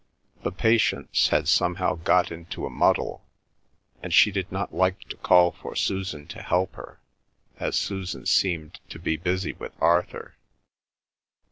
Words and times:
The 0.41 0.51
Patience 0.51 1.27
had 1.27 1.47
somehow 1.47 1.93
got 1.93 2.31
into 2.31 2.65
a 2.65 2.71
muddle, 2.71 3.23
and 4.01 4.11
she 4.11 4.31
did 4.31 4.51
not 4.51 4.73
like 4.73 4.99
to 5.09 5.15
call 5.17 5.51
for 5.51 5.75
Susan 5.75 6.25
to 6.29 6.41
help 6.41 6.73
her, 6.73 6.99
as 7.59 7.75
Susan 7.75 8.25
seemed 8.25 8.79
to 8.89 8.97
be 8.97 9.15
busy 9.15 9.53
with 9.53 9.73
Arthur. 9.79 10.33